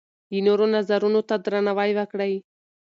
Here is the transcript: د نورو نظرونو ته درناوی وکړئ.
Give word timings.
د 0.31 0.33
نورو 0.45 0.65
نظرونو 0.75 1.21
ته 1.29 1.35
درناوی 1.43 1.91
وکړئ. 1.95 2.33